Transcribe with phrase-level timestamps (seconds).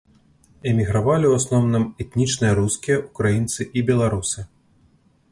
[0.69, 4.39] Эмігравалі ў асноўным этнічныя рускія, украінцы і беларусы.